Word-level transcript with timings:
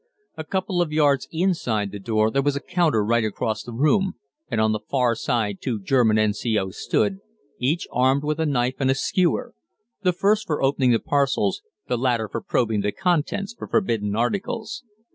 A 0.35 0.43
couple 0.43 0.81
of 0.81 0.91
yards 0.91 1.27
inside 1.31 1.91
the 1.91 1.99
door 1.99 2.31
there 2.31 2.41
was 2.41 2.55
a 2.55 2.59
counter 2.59 3.05
right 3.05 3.23
across 3.23 3.61
the 3.61 3.71
room, 3.71 4.15
and 4.49 4.59
on 4.59 4.71
the 4.71 4.79
far 4.79 5.13
side 5.13 5.61
two 5.61 5.79
German 5.79 6.17
N.C.O.'s 6.17 6.75
stood, 6.75 7.19
each 7.59 7.87
armed 7.91 8.23
with 8.23 8.39
a 8.39 8.47
knife 8.47 8.77
and 8.79 8.89
a 8.89 8.95
skewer 8.95 9.53
the 10.01 10.11
first 10.11 10.47
for 10.47 10.63
opening 10.63 10.89
the 10.89 10.97
parcels, 10.99 11.61
the 11.87 11.99
latter 11.99 12.27
for 12.27 12.41
probing 12.41 12.81
the 12.81 12.91
contents 12.91 13.53
for 13.53 13.67
forbidden 13.67 14.15
articles. 14.15 14.83